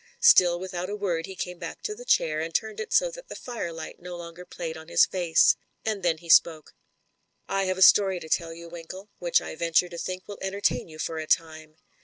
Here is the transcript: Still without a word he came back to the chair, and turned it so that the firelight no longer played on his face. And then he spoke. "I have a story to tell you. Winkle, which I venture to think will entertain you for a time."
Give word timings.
Still 0.23 0.59
without 0.59 0.89
a 0.89 0.95
word 0.95 1.27
he 1.27 1.35
came 1.35 1.59
back 1.59 1.83
to 1.83 1.93
the 1.93 2.05
chair, 2.05 2.39
and 2.39 2.55
turned 2.55 2.79
it 2.79 2.91
so 2.91 3.11
that 3.11 3.27
the 3.27 3.35
firelight 3.35 3.99
no 4.01 4.17
longer 4.17 4.45
played 4.45 4.75
on 4.75 4.87
his 4.87 5.05
face. 5.05 5.57
And 5.85 6.01
then 6.01 6.17
he 6.17 6.27
spoke. 6.27 6.73
"I 7.47 7.65
have 7.65 7.77
a 7.77 7.83
story 7.83 8.19
to 8.19 8.27
tell 8.27 8.51
you. 8.51 8.67
Winkle, 8.67 9.11
which 9.19 9.41
I 9.43 9.53
venture 9.53 9.89
to 9.89 9.99
think 9.99 10.27
will 10.27 10.39
entertain 10.41 10.87
you 10.87 10.97
for 10.97 11.19
a 11.19 11.27
time." 11.27 11.75